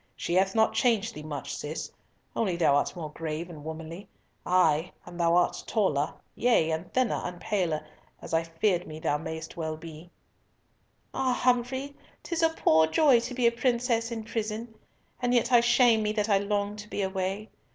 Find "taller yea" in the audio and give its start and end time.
5.67-6.71